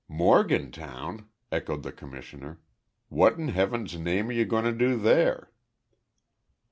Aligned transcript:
"Morgantown?" 0.07 1.27
echoed 1.51 1.83
the 1.83 1.91
Commissioner. 1.91 2.59
"What 3.09 3.37
in 3.37 3.49
Heaven's 3.49 3.99
name 3.99 4.29
are 4.29 4.39
you 4.41 4.45
going 4.45 4.63
to 4.65 4.71
do 4.71 4.97
there?" 4.97 5.51